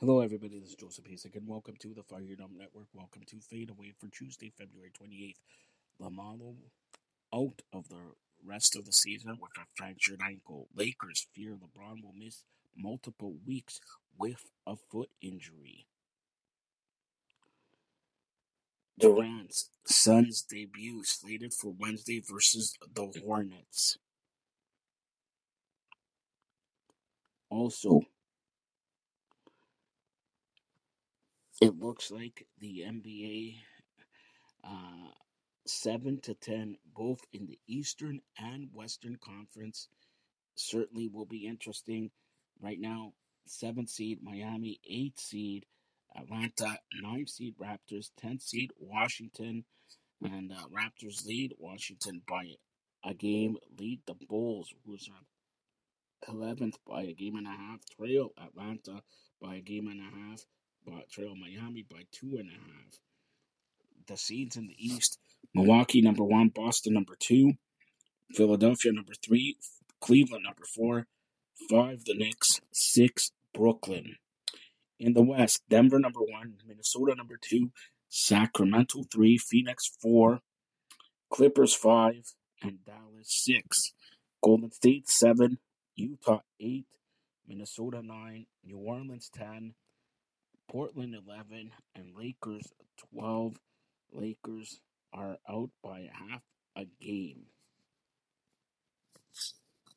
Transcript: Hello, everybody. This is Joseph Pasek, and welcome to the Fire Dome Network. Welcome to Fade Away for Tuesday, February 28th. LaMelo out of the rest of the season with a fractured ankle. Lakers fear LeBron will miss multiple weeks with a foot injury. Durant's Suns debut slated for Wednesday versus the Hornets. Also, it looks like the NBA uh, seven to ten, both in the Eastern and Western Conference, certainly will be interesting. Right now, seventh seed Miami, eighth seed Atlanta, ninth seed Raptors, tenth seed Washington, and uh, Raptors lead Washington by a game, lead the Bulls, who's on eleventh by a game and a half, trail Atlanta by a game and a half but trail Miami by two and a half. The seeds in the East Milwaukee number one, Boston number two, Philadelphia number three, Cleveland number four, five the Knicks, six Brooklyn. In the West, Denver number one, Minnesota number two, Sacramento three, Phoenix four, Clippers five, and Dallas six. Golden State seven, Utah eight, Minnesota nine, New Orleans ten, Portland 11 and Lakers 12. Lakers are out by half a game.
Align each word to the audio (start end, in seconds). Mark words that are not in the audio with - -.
Hello, 0.00 0.20
everybody. 0.20 0.58
This 0.58 0.70
is 0.70 0.76
Joseph 0.76 1.04
Pasek, 1.04 1.36
and 1.36 1.46
welcome 1.46 1.74
to 1.78 1.92
the 1.92 2.02
Fire 2.02 2.34
Dome 2.34 2.56
Network. 2.56 2.86
Welcome 2.94 3.20
to 3.26 3.36
Fade 3.38 3.68
Away 3.68 3.92
for 3.98 4.08
Tuesday, 4.08 4.50
February 4.56 4.90
28th. 4.98 5.34
LaMelo 6.00 6.54
out 7.34 7.60
of 7.74 7.90
the 7.90 8.14
rest 8.42 8.76
of 8.76 8.86
the 8.86 8.94
season 8.94 9.36
with 9.38 9.50
a 9.58 9.66
fractured 9.76 10.22
ankle. 10.24 10.68
Lakers 10.74 11.26
fear 11.34 11.50
LeBron 11.50 12.02
will 12.02 12.14
miss 12.18 12.44
multiple 12.74 13.34
weeks 13.46 13.78
with 14.18 14.46
a 14.66 14.76
foot 14.90 15.10
injury. 15.20 15.84
Durant's 18.98 19.68
Suns 19.84 20.40
debut 20.40 21.04
slated 21.04 21.52
for 21.52 21.74
Wednesday 21.78 22.22
versus 22.26 22.72
the 22.94 23.12
Hornets. 23.22 23.98
Also, 27.50 28.00
it 31.60 31.78
looks 31.78 32.10
like 32.10 32.46
the 32.58 32.84
NBA 32.86 33.56
uh, 34.64 35.10
seven 35.66 36.18
to 36.22 36.34
ten, 36.34 36.76
both 36.94 37.20
in 37.32 37.46
the 37.46 37.58
Eastern 37.66 38.20
and 38.38 38.68
Western 38.72 39.16
Conference, 39.16 39.88
certainly 40.54 41.08
will 41.08 41.26
be 41.26 41.46
interesting. 41.46 42.10
Right 42.62 42.80
now, 42.80 43.12
seventh 43.46 43.90
seed 43.90 44.20
Miami, 44.22 44.80
eighth 44.88 45.20
seed 45.20 45.66
Atlanta, 46.16 46.78
ninth 47.02 47.28
seed 47.28 47.54
Raptors, 47.58 48.10
tenth 48.16 48.42
seed 48.42 48.70
Washington, 48.78 49.64
and 50.22 50.52
uh, 50.52 50.66
Raptors 50.74 51.26
lead 51.26 51.54
Washington 51.58 52.22
by 52.26 52.54
a 53.04 53.14
game, 53.14 53.56
lead 53.78 54.00
the 54.06 54.14
Bulls, 54.28 54.72
who's 54.86 55.08
on 55.08 56.34
eleventh 56.34 56.78
by 56.86 57.02
a 57.02 57.12
game 57.12 57.36
and 57.36 57.46
a 57.46 57.50
half, 57.50 57.80
trail 57.96 58.30
Atlanta 58.42 59.02
by 59.42 59.56
a 59.56 59.60
game 59.60 59.88
and 59.88 60.00
a 60.00 60.30
half 60.30 60.44
but 60.84 61.10
trail 61.10 61.34
Miami 61.36 61.84
by 61.88 62.02
two 62.12 62.36
and 62.38 62.50
a 62.50 62.54
half. 62.54 63.00
The 64.06 64.16
seeds 64.16 64.56
in 64.56 64.66
the 64.66 64.76
East 64.78 65.18
Milwaukee 65.54 66.00
number 66.00 66.24
one, 66.24 66.48
Boston 66.48 66.94
number 66.94 67.16
two, 67.18 67.54
Philadelphia 68.34 68.92
number 68.92 69.12
three, 69.24 69.56
Cleveland 70.00 70.44
number 70.44 70.64
four, 70.64 71.06
five 71.68 72.04
the 72.04 72.14
Knicks, 72.14 72.60
six 72.72 73.32
Brooklyn. 73.52 74.16
In 74.98 75.14
the 75.14 75.22
West, 75.22 75.62
Denver 75.68 75.98
number 75.98 76.20
one, 76.20 76.54
Minnesota 76.66 77.14
number 77.14 77.38
two, 77.40 77.72
Sacramento 78.08 79.04
three, 79.12 79.38
Phoenix 79.38 79.90
four, 80.00 80.40
Clippers 81.30 81.74
five, 81.74 82.34
and 82.62 82.84
Dallas 82.84 83.26
six. 83.26 83.92
Golden 84.42 84.70
State 84.72 85.08
seven, 85.08 85.58
Utah 85.96 86.40
eight, 86.60 86.86
Minnesota 87.46 88.02
nine, 88.02 88.46
New 88.64 88.78
Orleans 88.78 89.30
ten, 89.32 89.74
Portland 90.70 91.16
11 91.26 91.72
and 91.96 92.12
Lakers 92.16 92.72
12. 93.12 93.56
Lakers 94.12 94.80
are 95.12 95.36
out 95.48 95.70
by 95.82 96.08
half 96.12 96.42
a 96.76 96.86
game. 97.00 97.49